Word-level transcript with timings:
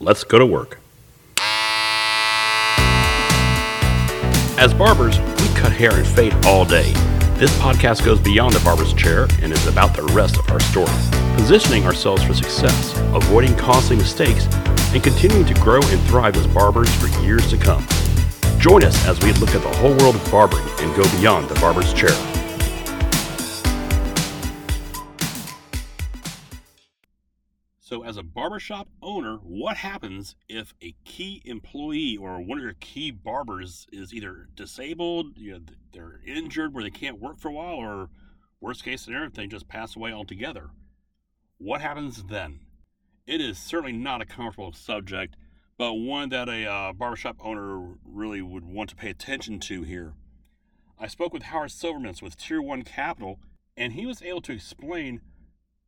Let's 0.00 0.22
go 0.22 0.38
to 0.38 0.46
work. 0.46 0.78
As 4.56 4.72
barbers, 4.72 5.18
we 5.18 5.48
cut 5.56 5.72
hair 5.72 5.92
and 5.92 6.06
fade 6.06 6.34
all 6.46 6.64
day. 6.64 6.92
This 7.34 7.52
podcast 7.58 8.04
goes 8.04 8.20
beyond 8.20 8.54
the 8.54 8.60
barber's 8.60 8.92
chair 8.94 9.26
and 9.42 9.52
is 9.52 9.66
about 9.66 9.96
the 9.96 10.04
rest 10.14 10.38
of 10.38 10.48
our 10.50 10.60
story, 10.60 10.86
positioning 11.34 11.84
ourselves 11.84 12.22
for 12.22 12.32
success, 12.32 12.96
avoiding 13.12 13.56
costly 13.56 13.96
mistakes, 13.96 14.46
and 14.94 15.02
continuing 15.02 15.46
to 15.46 15.54
grow 15.54 15.80
and 15.82 16.00
thrive 16.02 16.36
as 16.36 16.46
barbers 16.48 16.92
for 16.94 17.08
years 17.20 17.48
to 17.50 17.56
come. 17.56 17.84
Join 18.60 18.84
us 18.84 19.04
as 19.06 19.20
we 19.24 19.32
look 19.34 19.54
at 19.56 19.62
the 19.62 19.76
whole 19.78 19.96
world 19.98 20.14
of 20.14 20.30
barbering 20.30 20.66
and 20.78 20.94
go 20.96 21.02
beyond 21.18 21.48
the 21.48 21.58
barber's 21.60 21.92
chair. 21.92 22.37
As 28.08 28.16
a 28.16 28.22
barbershop 28.22 28.88
owner, 29.02 29.36
what 29.42 29.76
happens 29.76 30.34
if 30.48 30.72
a 30.80 30.94
key 31.04 31.42
employee 31.44 32.16
or 32.16 32.40
one 32.40 32.56
of 32.56 32.64
your 32.64 32.72
key 32.80 33.10
barbers 33.10 33.86
is 33.92 34.14
either 34.14 34.48
disabled, 34.54 35.36
you 35.36 35.52
know, 35.52 35.60
they're 35.92 36.22
injured 36.26 36.72
where 36.72 36.82
they 36.82 36.88
can't 36.88 37.20
work 37.20 37.38
for 37.38 37.48
a 37.48 37.52
while, 37.52 37.74
or 37.74 38.08
worst 38.62 38.82
case 38.82 39.02
scenario, 39.02 39.28
they 39.28 39.46
just 39.46 39.68
pass 39.68 39.94
away 39.94 40.10
altogether? 40.10 40.70
What 41.58 41.82
happens 41.82 42.24
then? 42.24 42.60
It 43.26 43.42
is 43.42 43.58
certainly 43.58 43.92
not 43.92 44.22
a 44.22 44.24
comfortable 44.24 44.72
subject, 44.72 45.36
but 45.76 45.92
one 45.92 46.30
that 46.30 46.48
a 46.48 46.64
uh, 46.64 46.94
barbershop 46.94 47.36
owner 47.40 47.92
really 48.06 48.40
would 48.40 48.64
want 48.64 48.88
to 48.88 48.96
pay 48.96 49.10
attention 49.10 49.60
to 49.60 49.82
here. 49.82 50.14
I 50.98 51.08
spoke 51.08 51.34
with 51.34 51.42
Howard 51.42 51.72
Silvermintz 51.72 52.22
with 52.22 52.38
Tier 52.38 52.62
1 52.62 52.84
Capital, 52.84 53.38
and 53.76 53.92
he 53.92 54.06
was 54.06 54.22
able 54.22 54.40
to 54.40 54.52
explain 54.52 55.20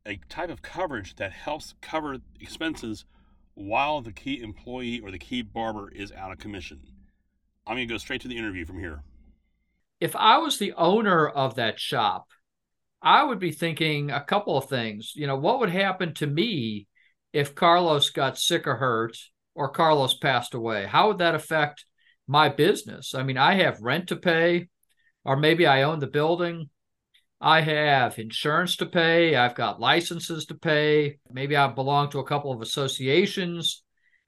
a 0.05 0.19
type 0.29 0.49
of 0.49 0.61
coverage 0.61 1.15
that 1.15 1.31
helps 1.31 1.75
cover 1.81 2.17
expenses 2.39 3.05
while 3.53 4.01
the 4.01 4.11
key 4.11 4.41
employee 4.41 4.99
or 4.99 5.11
the 5.11 5.19
key 5.19 5.41
barber 5.41 5.91
is 5.91 6.11
out 6.11 6.31
of 6.31 6.39
commission. 6.39 6.81
I'm 7.67 7.75
going 7.75 7.87
to 7.87 7.93
go 7.93 7.97
straight 7.97 8.21
to 8.21 8.27
the 8.27 8.37
interview 8.37 8.65
from 8.65 8.79
here. 8.79 9.03
If 9.99 10.15
I 10.15 10.39
was 10.39 10.57
the 10.57 10.73
owner 10.73 11.27
of 11.27 11.55
that 11.55 11.79
shop, 11.79 12.27
I 13.01 13.23
would 13.23 13.39
be 13.39 13.51
thinking 13.51 14.09
a 14.09 14.23
couple 14.23 14.57
of 14.57 14.67
things. 14.69 15.13
You 15.15 15.27
know, 15.27 15.37
what 15.37 15.59
would 15.59 15.69
happen 15.69 16.13
to 16.15 16.27
me 16.27 16.87
if 17.33 17.55
Carlos 17.55 18.09
got 18.09 18.37
sick 18.37 18.67
or 18.67 18.75
hurt 18.75 19.17
or 19.53 19.69
Carlos 19.69 20.15
passed 20.15 20.53
away? 20.53 20.85
How 20.85 21.07
would 21.07 21.19
that 21.19 21.35
affect 21.35 21.85
my 22.27 22.49
business? 22.49 23.13
I 23.13 23.23
mean, 23.23 23.37
I 23.37 23.55
have 23.55 23.81
rent 23.81 24.07
to 24.07 24.15
pay, 24.15 24.69
or 25.23 25.35
maybe 25.35 25.67
I 25.67 25.83
own 25.83 25.99
the 25.99 26.07
building. 26.07 26.69
I 27.43 27.61
have 27.61 28.19
insurance 28.19 28.75
to 28.77 28.85
pay. 28.85 29.35
I've 29.35 29.55
got 29.55 29.79
licenses 29.79 30.45
to 30.45 30.53
pay. 30.55 31.17
Maybe 31.31 31.55
I 31.55 31.65
belong 31.67 32.11
to 32.11 32.19
a 32.19 32.27
couple 32.27 32.51
of 32.51 32.61
associations. 32.61 33.81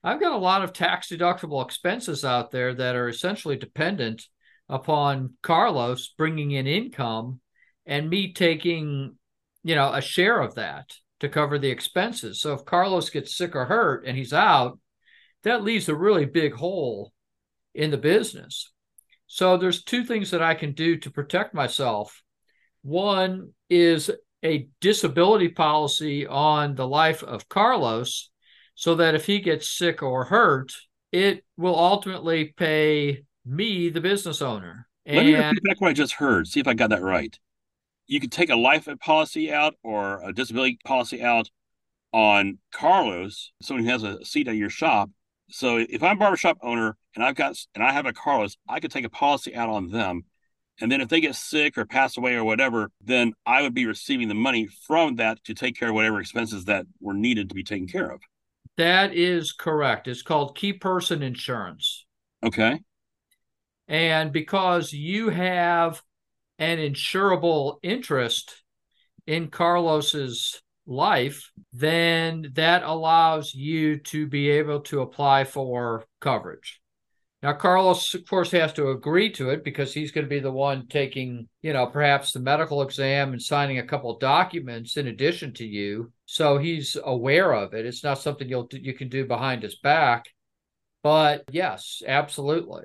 I've 0.03 0.20
got 0.20 0.33
a 0.33 0.38
lot 0.38 0.64
of 0.64 0.73
tax 0.73 1.09
deductible 1.09 1.64
expenses 1.64 2.25
out 2.25 2.50
there 2.50 2.73
that 2.73 2.95
are 2.95 3.08
essentially 3.08 3.55
dependent 3.55 4.23
upon 4.67 5.36
Carlos 5.44 6.08
bringing 6.17 6.52
in 6.52 6.66
income 6.66 7.39
and 7.86 8.09
me 8.09 8.33
taking, 8.33 9.16
you 9.64 9.75
know, 9.75 9.94
a 9.94 10.02
share 10.02 10.42
of 10.42 10.55
that 10.55 10.92
to 11.20 11.30
cover 11.30 11.59
the 11.59 11.70
expenses. 11.70 12.42
So 12.42 12.53
if 12.53 12.66
Carlos 12.66 13.11
gets 13.11 13.38
sick 13.38 13.55
or 13.55 13.66
hurt 13.66 14.08
and 14.08 14.17
he's 14.17 14.33
out, 14.33 14.80
that 15.44 15.64
leaves 15.64 15.88
a 15.88 15.95
really 15.95 16.25
big 16.25 16.53
hole 16.55 17.14
in 17.75 17.92
the 17.92 17.98
business. 17.98 18.72
So 19.27 19.55
there's 19.58 19.83
two 19.83 20.03
things 20.03 20.31
that 20.31 20.42
I 20.42 20.55
can 20.55 20.72
do 20.72 20.98
to 20.98 21.11
protect 21.11 21.53
myself 21.53 22.23
one 22.84 23.53
is 23.70 24.12
a 24.44 24.67
disability 24.81 25.50
policy 25.50 26.28
on 26.28 26.76
the 26.76 26.88
life 26.88 27.23
of 27.23 27.50
Carlos 27.50 28.30
so 28.76 28.95
that 28.95 29.16
if 29.16 29.26
he 29.26 29.39
gets 29.39 29.70
sick 29.70 30.03
or 30.03 30.26
hurt, 30.26 30.73
it 31.11 31.44
will 31.58 31.78
ultimately 31.78 32.54
pay 32.58 33.23
me, 33.45 33.89
the 33.89 34.02
business 34.02 34.42
owner. 34.42 34.88
And 35.06 35.17
Let 35.17 35.26
me 35.26 35.36
repeat 35.36 35.64
back 35.64 35.81
what 35.81 35.89
I 35.89 35.94
just 35.94 36.14
heard, 36.14 36.48
see 36.48 36.59
if 36.59 36.67
I 36.67 36.73
got 36.73 36.89
that 36.89 37.02
right. 37.02 37.38
You 38.08 38.20
could 38.20 38.32
take 38.32 38.49
a 38.49 38.55
life 38.55 38.88
policy 39.00 39.52
out 39.52 39.76
or 39.83 40.21
a 40.23 40.33
disability 40.33 40.80
policy 40.86 41.21
out 41.21 41.50
on 42.11 42.60
Carlos, 42.71 43.52
someone 43.61 43.86
who 43.86 43.92
has 43.92 44.04
a 44.04 44.23
seat 44.26 44.48
at 44.48 44.55
your 44.55 44.70
shop. 44.70 45.10
So 45.50 45.77
if 45.77 46.04
I'm 46.04 46.17
a 46.17 46.20
barbershop 46.20 46.58
owner 46.61 46.98
and 47.15 47.23
I've 47.23 47.36
got 47.36 47.55
and 47.76 47.83
I 47.83 47.92
have 47.92 48.05
a 48.05 48.14
Carlos, 48.14 48.58
I 48.67 48.80
could 48.80 48.92
take 48.92 49.05
a 49.05 49.10
policy 49.10 49.55
out 49.55 49.70
on 49.70 49.89
them 49.89 50.26
and 50.82 50.92
then 50.92 51.02
if 51.02 51.10
they 51.10 51.22
get 51.22 51.36
sick 51.36 51.78
or 51.78 51.86
pass 51.86 52.17
away 52.17 52.36
or 52.36 52.44
whatever, 52.44 52.92
then 53.02 53.34
I 53.45 53.61
would 53.61 53.73
be 53.73 53.86
receiving 53.86 54.28
the 54.28 54.34
money 54.34 54.67
from 54.88 55.16
that 55.17 55.44
to 55.45 55.54
take 55.54 55.78
care 55.78 55.89
of 55.89 55.95
whatever 55.95 56.20
expenses 56.20 56.66
that 56.66 56.86
were 57.00 57.14
needed 57.14 57.50
to 57.50 57.56
be 57.56 57.64
taken 57.64 57.88
care 57.88 58.10
of. 58.10 58.22
That 58.78 59.14
is 59.14 59.52
correct. 59.52 60.08
It's 60.08 60.23
called 60.23 60.58
key 60.58 60.73
person 60.73 61.22
insurance. 61.22 62.06
Okay. 62.44 62.82
And 63.88 64.32
because 64.32 64.92
you 64.94 65.30
have 65.30 66.02
an 66.58 66.80
insurable 66.80 67.78
interest 67.83 68.64
in 69.28 69.50
Carlos's 69.50 70.62
life, 70.88 71.52
then 71.72 72.52
that 72.54 72.83
allows 72.83 73.54
you 73.54 73.98
to 73.98 74.28
be 74.28 74.50
able 74.50 74.82
to 74.82 75.02
apply 75.02 75.44
for 75.44 76.06
coverage. 76.20 76.82
Now, 77.43 77.52
Carlos, 77.52 78.14
of 78.14 78.26
course, 78.26 78.52
has 78.52 78.71
to 78.73 78.92
agree 78.92 79.30
to 79.33 79.49
it 79.49 79.65
because 79.65 79.93
he's 79.93 80.14
going 80.14 80.23
to 80.23 80.30
be 80.30 80.39
the 80.39 80.49
one 80.49 80.87
taking, 80.87 81.49
you 81.61 81.73
know, 81.73 81.86
perhaps 81.86 82.31
the 82.31 82.39
medical 82.39 82.81
exam 82.81 83.33
and 83.33 83.42
signing 83.42 83.80
a 83.80 83.86
couple 83.86 84.17
documents 84.17 84.95
in 84.95 85.08
addition 85.08 85.53
to 85.55 85.65
you. 85.65 86.14
So 86.26 86.58
he's 86.58 86.95
aware 87.03 87.52
of 87.52 87.73
it. 87.73 87.86
It's 87.86 88.02
not 88.02 88.20
something 88.20 88.48
you'll 88.48 88.70
you 88.71 88.93
can 88.93 89.09
do 89.09 89.26
behind 89.26 89.61
his 89.61 89.76
back. 89.76 90.23
But 91.03 91.43
yes, 91.52 92.02
absolutely. 92.08 92.83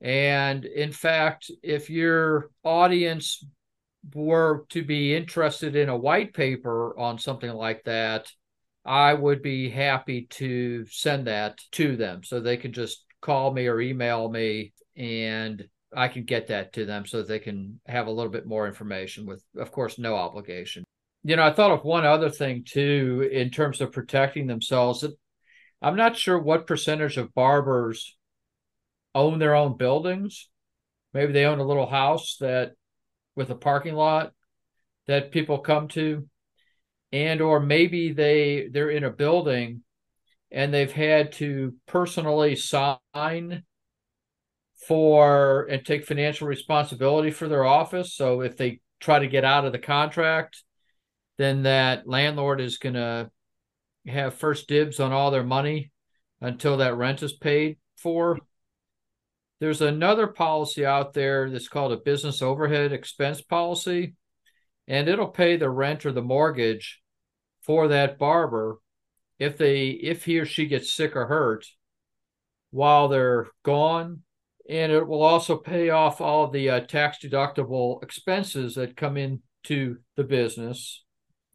And 0.00 0.64
in 0.64 0.90
fact, 0.90 1.50
if 1.62 1.90
your 1.90 2.48
audience 2.64 3.44
were 4.14 4.64
to 4.70 4.82
be 4.82 5.14
interested 5.14 5.76
in 5.76 5.90
a 5.90 5.98
white 5.98 6.32
paper 6.32 6.98
on 6.98 7.18
something 7.18 7.52
like 7.52 7.84
that, 7.84 8.32
I 8.86 9.12
would 9.12 9.42
be 9.42 9.68
happy 9.68 10.28
to 10.30 10.86
send 10.86 11.26
that 11.26 11.58
to 11.72 11.96
them 11.96 12.24
so 12.24 12.40
they 12.40 12.56
can 12.56 12.72
just 12.72 13.04
call 13.20 13.52
me 13.52 13.66
or 13.66 13.80
email 13.80 14.28
me 14.28 14.72
and 14.96 15.66
I 15.94 16.08
can 16.08 16.24
get 16.24 16.48
that 16.48 16.72
to 16.74 16.86
them 16.86 17.06
so 17.06 17.18
that 17.18 17.28
they 17.28 17.38
can 17.38 17.80
have 17.86 18.06
a 18.06 18.10
little 18.10 18.30
bit 18.30 18.46
more 18.46 18.66
information 18.66 19.26
with, 19.26 19.42
of 19.56 19.72
course, 19.72 19.98
no 19.98 20.14
obligation. 20.14 20.84
You 21.24 21.36
know, 21.36 21.42
I 21.42 21.52
thought 21.52 21.72
of 21.72 21.84
one 21.84 22.06
other 22.06 22.30
thing 22.30 22.64
too 22.64 23.28
in 23.30 23.50
terms 23.50 23.80
of 23.80 23.92
protecting 23.92 24.46
themselves. 24.46 25.04
I'm 25.82 25.96
not 25.96 26.16
sure 26.16 26.38
what 26.38 26.66
percentage 26.66 27.16
of 27.16 27.34
barbers 27.34 28.16
own 29.14 29.38
their 29.38 29.54
own 29.54 29.76
buildings. 29.76 30.48
Maybe 31.12 31.32
they 31.32 31.44
own 31.44 31.58
a 31.58 31.66
little 31.66 31.88
house 31.88 32.36
that 32.40 32.72
with 33.34 33.50
a 33.50 33.54
parking 33.54 33.94
lot 33.94 34.32
that 35.06 35.32
people 35.32 35.58
come 35.58 35.88
to 35.88 36.28
and 37.12 37.40
or 37.40 37.60
maybe 37.60 38.12
they 38.12 38.68
they're 38.70 38.90
in 38.90 39.04
a 39.04 39.10
building 39.10 39.82
and 40.50 40.72
they've 40.72 40.92
had 40.92 41.32
to 41.32 41.74
personally 41.86 42.56
sign 42.56 43.62
for 44.86 45.66
and 45.70 45.84
take 45.84 46.06
financial 46.06 46.48
responsibility 46.48 47.30
for 47.30 47.48
their 47.48 47.64
office. 47.64 48.14
So 48.14 48.40
if 48.40 48.56
they 48.56 48.80
try 48.98 49.18
to 49.18 49.28
get 49.28 49.44
out 49.44 49.64
of 49.64 49.72
the 49.72 49.78
contract, 49.78 50.62
then 51.38 51.62
that 51.62 52.08
landlord 52.08 52.60
is 52.60 52.78
going 52.78 52.94
to 52.94 53.30
have 54.06 54.34
first 54.34 54.68
dibs 54.68 54.98
on 55.00 55.12
all 55.12 55.30
their 55.30 55.44
money 55.44 55.92
until 56.40 56.78
that 56.78 56.96
rent 56.96 57.22
is 57.22 57.32
paid 57.32 57.78
for. 57.96 58.38
There's 59.60 59.82
another 59.82 60.26
policy 60.26 60.86
out 60.86 61.12
there 61.12 61.50
that's 61.50 61.68
called 61.68 61.92
a 61.92 61.98
business 61.98 62.40
overhead 62.40 62.92
expense 62.92 63.42
policy, 63.42 64.14
and 64.88 65.06
it'll 65.06 65.28
pay 65.28 65.56
the 65.56 65.68
rent 65.68 66.06
or 66.06 66.12
the 66.12 66.22
mortgage 66.22 67.00
for 67.62 67.88
that 67.88 68.18
barber 68.18 68.78
if 69.40 69.58
they 69.58 69.88
if 69.88 70.24
he 70.24 70.38
or 70.38 70.46
she 70.46 70.66
gets 70.66 70.92
sick 70.92 71.16
or 71.16 71.26
hurt 71.26 71.66
while 72.70 73.08
they're 73.08 73.48
gone. 73.64 74.22
And 74.68 74.92
it 74.92 75.08
will 75.08 75.22
also 75.22 75.56
pay 75.56 75.90
off 75.90 76.20
all 76.20 76.48
the 76.48 76.70
uh, 76.70 76.80
tax 76.80 77.18
deductible 77.24 78.00
expenses 78.04 78.76
that 78.76 78.96
come 78.96 79.16
into 79.16 79.96
the 80.14 80.22
business. 80.22 81.02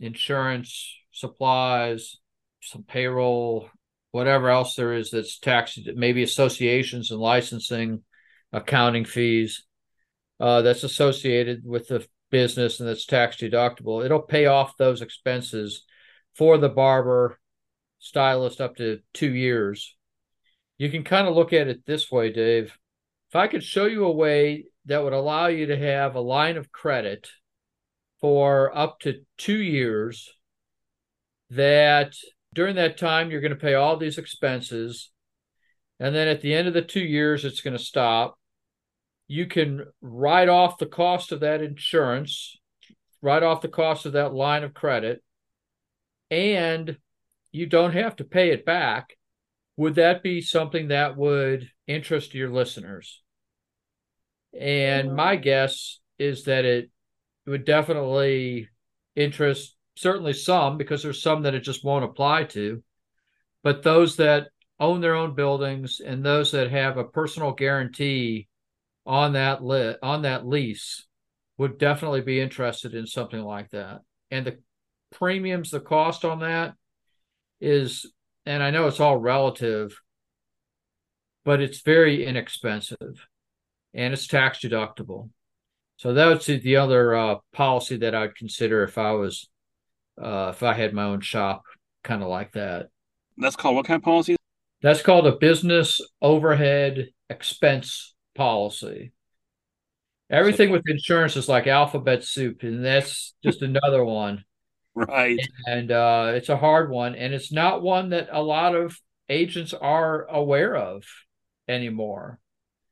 Insurance 0.02 0.98
supplies 1.14 2.18
some 2.62 2.84
payroll 2.84 3.70
whatever 4.12 4.50
else 4.50 4.76
there 4.76 4.94
is 4.94 5.12
that's 5.12 5.40
taxed 5.40 5.80
maybe 5.96 6.24
associations 6.24 7.12
and 7.12 7.20
licensing 7.20 8.02
accounting 8.52 9.06
fees 9.06 9.66
uh, 10.40 10.62
that's 10.62 10.84
associated 10.84 11.62
with 11.66 11.88
the 11.88 12.06
business 12.32 12.80
and 12.80 12.90
that's 12.90 13.06
tax 13.06 13.38
deductible. 13.38 14.04
It'll 14.04 14.22
pay 14.22 14.48
off 14.48 14.78
those 14.78 15.02
expenses 15.02 15.86
for 16.34 16.58
the 16.58 16.70
barber 16.70 17.38
stylist 18.06 18.62
up 18.62 18.76
to 18.76 19.00
two 19.16 19.34
years. 19.34 19.96
You 20.78 20.92
can 20.92 21.04
kind 21.04 21.28
of 21.28 21.34
look 21.34 21.54
at 21.54 21.68
it 21.68 21.88
this 21.88 22.12
way, 22.12 22.32
Dave. 22.32 22.78
If 23.30 23.36
I 23.36 23.48
could 23.48 23.64
show 23.64 23.88
you 23.88 24.06
a 24.06 24.12
way 24.12 24.66
that 24.86 25.04
would 25.04 25.12
allow 25.12 25.48
you 25.48 25.66
to 25.66 25.78
have 25.78 26.14
a 26.14 26.22
line 26.22 26.56
of 26.56 26.72
credit 26.72 27.28
for 28.22 28.78
up 28.78 29.00
to 29.00 29.22
two 29.40 29.58
years 29.58 30.30
that 31.50 32.14
during 32.54 32.76
that 32.76 33.00
time, 33.00 33.32
you're 33.32 33.42
going 33.42 33.50
to 33.50 33.58
pay 33.58 33.74
all 33.74 33.98
these 33.98 34.20
expenses. 34.20 35.10
And 36.00 36.14
then 36.14 36.28
at 36.28 36.42
the 36.42 36.54
end 36.54 36.68
of 36.68 36.76
the 36.76 36.84
two 36.84 37.04
years, 37.04 37.44
it's 37.44 37.62
going 37.62 37.76
to 37.76 37.84
stop. 37.84 38.38
You 39.28 39.48
can 39.48 39.86
write 40.00 40.48
off 40.48 40.78
the 40.78 40.86
cost 40.86 41.32
of 41.32 41.40
that 41.40 41.64
insurance, 41.64 42.56
write 43.24 43.42
off 43.42 43.62
the 43.62 43.68
cost 43.68 44.06
of 44.06 44.14
that 44.14 44.36
line 44.36 44.64
of 44.64 44.76
credit, 44.76 45.24
and 46.30 46.98
you 47.56 47.66
don't 47.66 47.94
have 47.94 48.18
to 48.18 48.26
pay 48.26 48.52
it 48.52 48.66
back. 48.66 49.18
Would 49.78 49.96
that 49.96 50.22
be 50.22 50.42
something 50.42 50.90
that 50.90 51.16
would 51.16 51.70
interest 51.88 52.34
your 52.34 52.50
listeners? 52.50 53.22
And 54.58 55.16
my 55.16 55.36
um, 55.36 55.42
guess 55.42 56.00
is 56.20 56.44
that 56.46 56.66
it 56.66 56.92
would 57.46 57.66
definitely 57.66 58.70
interest 59.16 59.76
certainly 59.96 60.34
some 60.34 60.78
because 60.78 61.02
there's 61.02 61.22
some 61.22 61.44
that 61.44 61.56
it 61.56 61.62
just 61.62 61.84
won't 61.84 62.06
apply 62.06 62.44
to. 62.44 62.84
But 63.64 63.84
those 63.84 64.18
that 64.18 64.48
own 64.80 65.00
their 65.00 65.16
own 65.16 65.34
buildings 65.34 66.02
and 66.06 66.26
those 66.26 66.52
that 66.52 66.72
have 66.72 66.98
a 66.98 67.06
personal 67.06 67.54
guarantee 67.54 68.48
on 69.06 69.34
that 69.34 69.64
lit 69.64 69.98
on 70.04 70.24
that 70.24 70.46
lease 70.46 71.06
would 71.58 71.78
definitely 71.78 72.22
be 72.22 72.42
interested 72.42 72.94
in 72.94 73.08
something 73.08 73.42
like 73.42 73.70
that. 73.70 74.02
And 74.30 74.46
the 74.46 74.60
premiums, 75.14 75.72
the 75.72 75.80
cost 75.80 76.26
on 76.26 76.40
that 76.40 76.74
is, 77.60 78.12
and 78.46 78.62
I 78.62 78.72
know 78.72 78.88
it's 78.88 79.00
all 79.00 79.18
relative, 79.18 80.00
but 81.44 81.62
it's 81.62 81.82
very 81.82 82.26
inexpensive 82.26 83.28
and 83.94 84.14
it's 84.14 84.28
tax 84.28 84.60
deductible. 84.60 85.30
So 85.98 86.14
that's 86.14 86.48
the 86.48 86.76
other 86.76 87.16
uh, 87.16 87.36
policy 87.54 87.98
that 87.98 88.14
I'd 88.14 88.36
consider 88.36 88.84
if 88.84 88.98
I 88.98 89.14
was, 89.14 89.48
uh, 90.22 90.52
if 90.54 90.62
I 90.64 90.74
had 90.74 90.94
my 90.94 91.04
own 91.04 91.22
shop, 91.22 91.64
kind 92.04 92.22
of 92.22 92.28
like 92.28 92.54
that. 92.54 92.90
That's 93.38 93.56
called 93.56 93.76
what 93.76 93.86
kind 93.86 93.98
of 93.98 94.04
policy? 94.04 94.36
That's 94.82 95.02
called 95.02 95.28
a 95.28 95.38
business 95.38 96.02
overhead 96.22 97.08
expense 97.30 98.14
policy. 98.36 99.14
Everything 100.30 100.72
with 100.72 100.84
insurance 100.88 101.36
is 101.36 101.48
like 101.48 101.68
alphabet 101.68 102.24
soup, 102.24 102.64
and 102.64 102.84
that's 102.84 103.34
just 103.44 103.62
another 103.62 104.04
one. 104.04 104.44
Right. 105.08 105.40
And 105.66 105.92
uh, 105.92 106.32
it's 106.36 106.48
a 106.48 106.56
hard 106.56 106.90
one, 106.90 107.16
and 107.16 107.34
it's 107.34 107.52
not 107.52 107.82
one 107.82 108.12
that 108.12 108.30
a 108.32 108.42
lot 108.42 108.76
of 108.76 108.98
agents 109.28 109.74
are 109.74 110.26
aware 110.30 110.74
of 110.74 111.04
anymore. 111.68 112.40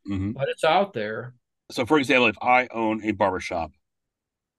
Mm-hmm. 0.09 0.31
But 0.31 0.49
it's 0.49 0.65
out 0.65 0.93
there. 0.93 1.33
So, 1.71 1.85
for 1.85 1.97
example, 1.97 2.27
if 2.27 2.35
I 2.41 2.67
own 2.73 3.05
a 3.05 3.11
barbershop, 3.11 3.71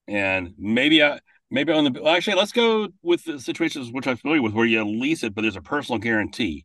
and 0.08 0.54
maybe 0.56 1.02
I 1.02 1.20
maybe 1.50 1.72
on 1.72 1.84
the 1.84 2.02
well, 2.02 2.14
actually, 2.14 2.36
let's 2.36 2.52
go 2.52 2.88
with 3.02 3.24
the 3.24 3.38
situations 3.38 3.92
which 3.92 4.06
I'm 4.06 4.16
familiar 4.16 4.40
with, 4.40 4.54
where 4.54 4.64
you 4.64 4.82
lease 4.84 5.22
it, 5.22 5.34
but 5.34 5.42
there's 5.42 5.56
a 5.56 5.60
personal 5.60 5.98
guarantee. 5.98 6.64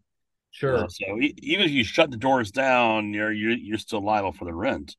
Sure. 0.51 0.77
Uh, 0.77 0.87
so 0.87 1.17
even 1.19 1.65
if 1.65 1.71
you 1.71 1.83
shut 1.83 2.09
the 2.09 2.17
doors 2.17 2.51
down, 2.51 3.13
you're 3.13 3.31
you're, 3.31 3.51
you're 3.51 3.77
still 3.77 4.03
liable 4.03 4.31
for 4.31 4.45
the 4.45 4.53
rent. 4.53 4.95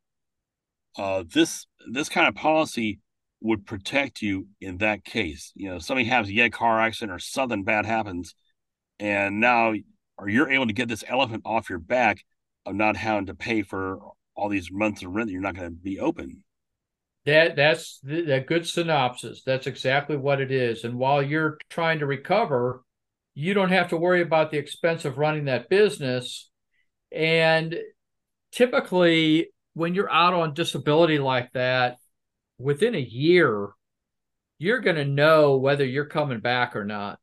Uh, 0.96 1.24
this 1.26 1.66
this 1.90 2.08
kind 2.08 2.28
of 2.28 2.34
policy 2.34 3.00
would 3.40 3.66
protect 3.66 4.22
you 4.22 4.48
in 4.60 4.78
that 4.78 5.04
case. 5.04 5.52
You 5.54 5.70
know, 5.70 5.78
somebody 5.78 6.08
has 6.08 6.28
a 6.28 6.34
yet 6.34 6.52
car 6.52 6.80
accident 6.80 7.12
or 7.12 7.18
something 7.18 7.64
bad 7.64 7.86
happens, 7.86 8.34
and 8.98 9.40
now 9.40 9.74
or 10.18 10.28
you're 10.28 10.50
able 10.50 10.66
to 10.66 10.72
get 10.72 10.88
this 10.88 11.04
elephant 11.08 11.42
off 11.46 11.70
your 11.70 11.78
back 11.78 12.24
of 12.66 12.74
not 12.74 12.96
having 12.96 13.26
to 13.26 13.34
pay 13.34 13.62
for 13.62 13.98
all 14.34 14.48
these 14.48 14.70
months 14.70 15.02
of 15.02 15.10
rent 15.10 15.28
that 15.28 15.32
you're 15.32 15.40
not 15.40 15.54
going 15.54 15.68
to 15.68 15.74
be 15.74 15.98
open. 15.98 16.44
That 17.26 17.56
that's 17.56 18.00
a 18.08 18.40
good 18.40 18.66
synopsis. 18.66 19.42
That's 19.44 19.66
exactly 19.66 20.16
what 20.16 20.40
it 20.40 20.50
is. 20.50 20.84
And 20.84 20.98
while 20.98 21.22
you're 21.22 21.58
trying 21.68 21.98
to 21.98 22.06
recover, 22.06 22.82
you 23.34 23.54
don't 23.54 23.70
have 23.70 23.88
to 23.88 23.96
worry 23.96 24.22
about 24.22 24.50
the 24.50 24.58
expense 24.58 25.04
of 25.04 25.18
running 25.18 25.46
that 25.46 25.68
business. 25.68 26.50
And 27.12 27.76
typically, 28.52 29.50
when 29.74 29.94
you're 29.94 30.10
out 30.10 30.34
on 30.34 30.54
disability 30.54 31.18
like 31.18 31.52
that, 31.52 31.96
within 32.60 32.94
a 32.94 33.00
year, 33.00 33.70
you're 34.58 34.80
going 34.80 34.96
to 34.96 35.04
know 35.04 35.56
whether 35.56 35.84
you're 35.84 36.04
coming 36.04 36.40
back 36.40 36.76
or 36.76 36.84
not. 36.84 37.18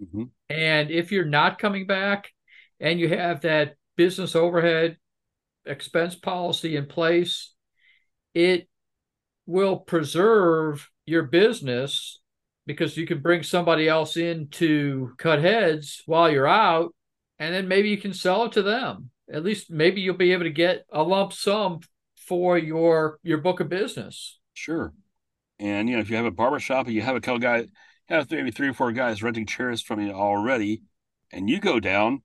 Mm-hmm. 0.00 0.24
And 0.50 0.90
if 0.90 1.12
you're 1.12 1.24
not 1.24 1.58
coming 1.58 1.86
back 1.86 2.30
and 2.78 3.00
you 3.00 3.08
have 3.08 3.42
that 3.42 3.76
business 3.96 4.36
overhead 4.36 4.98
expense 5.64 6.14
policy 6.14 6.76
in 6.76 6.86
place, 6.86 7.54
it 8.34 8.68
will 9.46 9.76
preserve 9.76 10.90
your 11.06 11.24
business 11.24 12.20
because 12.66 12.96
you 12.96 13.06
can 13.06 13.20
bring 13.20 13.42
somebody 13.42 13.88
else 13.88 14.16
in 14.16 14.48
to 14.48 15.12
cut 15.18 15.40
heads 15.40 16.02
while 16.06 16.30
you're 16.30 16.46
out 16.46 16.94
and 17.38 17.52
then 17.52 17.66
maybe 17.66 17.88
you 17.88 17.96
can 17.96 18.14
sell 18.14 18.44
it 18.44 18.52
to 18.52 18.62
them 18.62 19.10
at 19.32 19.42
least 19.42 19.70
maybe 19.70 20.00
you'll 20.00 20.16
be 20.16 20.32
able 20.32 20.44
to 20.44 20.50
get 20.50 20.84
a 20.92 21.02
lump 21.02 21.32
sum 21.32 21.80
for 22.26 22.58
your 22.58 23.18
your 23.22 23.38
book 23.38 23.60
of 23.60 23.68
business. 23.68 24.38
Sure. 24.54 24.92
And 25.58 25.88
you 25.88 25.96
know 25.96 26.00
if 26.00 26.10
you 26.10 26.16
have 26.16 26.26
a 26.26 26.30
barber 26.30 26.60
shop 26.60 26.86
and 26.86 26.94
you 26.94 27.02
have 27.02 27.16
a 27.16 27.20
couple 27.20 27.38
guys 27.38 27.66
have 28.08 28.30
maybe 28.30 28.50
three 28.50 28.68
or 28.68 28.74
four 28.74 28.92
guys 28.92 29.22
renting 29.22 29.46
chairs 29.46 29.80
from 29.80 30.00
you 30.00 30.12
already 30.12 30.82
and 31.32 31.48
you 31.48 31.60
go 31.60 31.80
down 31.80 32.22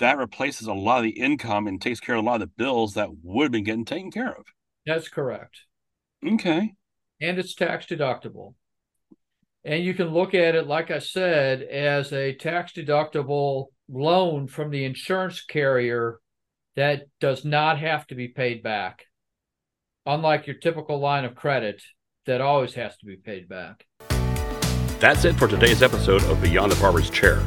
that 0.00 0.18
replaces 0.18 0.66
a 0.66 0.72
lot 0.72 0.98
of 0.98 1.04
the 1.04 1.20
income 1.20 1.66
and 1.66 1.80
takes 1.80 2.00
care 2.00 2.16
of 2.16 2.24
a 2.24 2.26
lot 2.26 2.36
of 2.36 2.40
the 2.40 2.54
bills 2.56 2.94
that 2.94 3.08
would 3.22 3.44
have 3.44 3.52
been 3.52 3.64
getting 3.64 3.84
taken 3.84 4.10
care 4.10 4.32
of. 4.32 4.46
That's 4.86 5.08
correct. 5.08 5.60
Okay. 6.26 6.72
And 7.20 7.38
it's 7.38 7.54
tax 7.54 7.86
deductible. 7.86 8.54
And 9.62 9.84
you 9.84 9.92
can 9.92 10.08
look 10.08 10.34
at 10.34 10.54
it, 10.54 10.66
like 10.66 10.90
I 10.90 11.00
said, 11.00 11.62
as 11.62 12.12
a 12.14 12.34
tax 12.34 12.72
deductible 12.72 13.66
loan 13.90 14.46
from 14.46 14.70
the 14.70 14.84
insurance 14.84 15.42
carrier 15.42 16.18
that 16.76 17.04
does 17.20 17.44
not 17.44 17.78
have 17.78 18.06
to 18.08 18.14
be 18.14 18.28
paid 18.28 18.62
back, 18.62 19.06
unlike 20.06 20.46
your 20.46 20.56
typical 20.56 20.98
line 20.98 21.24
of 21.24 21.34
credit 21.34 21.82
that 22.26 22.40
always 22.40 22.74
has 22.74 22.96
to 22.98 23.06
be 23.06 23.16
paid 23.16 23.48
back. 23.48 23.86
That's 25.00 25.24
it 25.24 25.34
for 25.36 25.48
today's 25.48 25.82
episode 25.82 26.22
of 26.24 26.42
Beyond 26.42 26.72
the 26.72 26.80
Barber's 26.80 27.10
Chair. 27.10 27.42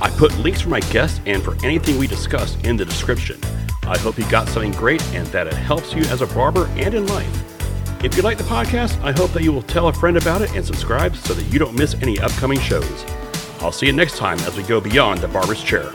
I 0.00 0.10
put 0.10 0.36
links 0.38 0.62
for 0.62 0.68
my 0.68 0.80
guests 0.80 1.20
and 1.26 1.42
for 1.42 1.54
anything 1.64 1.98
we 1.98 2.06
discussed 2.06 2.64
in 2.64 2.76
the 2.76 2.84
description. 2.84 3.40
I 3.84 3.98
hope 3.98 4.18
you 4.18 4.28
got 4.30 4.48
something 4.48 4.72
great 4.72 5.02
and 5.14 5.26
that 5.28 5.46
it 5.46 5.54
helps 5.54 5.94
you 5.94 6.02
as 6.02 6.22
a 6.22 6.26
barber 6.28 6.66
and 6.76 6.94
in 6.94 7.06
life. 7.08 8.04
If 8.04 8.16
you 8.16 8.22
like 8.22 8.38
the 8.38 8.44
podcast, 8.44 9.00
I 9.02 9.12
hope 9.12 9.32
that 9.32 9.42
you 9.42 9.52
will 9.52 9.62
tell 9.62 9.88
a 9.88 9.92
friend 9.92 10.16
about 10.16 10.42
it 10.42 10.54
and 10.54 10.64
subscribe 10.64 11.14
so 11.16 11.34
that 11.34 11.44
you 11.52 11.58
don't 11.58 11.76
miss 11.76 11.94
any 11.94 12.18
upcoming 12.18 12.58
shows. 12.58 13.04
I'll 13.60 13.70
see 13.70 13.86
you 13.86 13.92
next 13.92 14.16
time 14.16 14.38
as 14.40 14.56
we 14.56 14.64
go 14.64 14.80
beyond 14.80 15.20
the 15.20 15.28
barber's 15.28 15.62
chair. 15.62 15.92